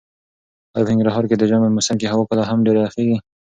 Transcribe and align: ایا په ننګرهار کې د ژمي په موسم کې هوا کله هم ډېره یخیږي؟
ایا 0.75 0.83
په 0.85 0.89
ننګرهار 0.91 1.23
کې 1.29 1.35
د 1.37 1.43
ژمي 1.49 1.67
په 1.71 1.75
موسم 1.75 1.95
کې 1.99 2.07
هوا 2.11 2.23
کله 2.29 2.43
هم 2.49 2.59
ډېره 2.65 2.79
یخیږي؟ 2.85 3.17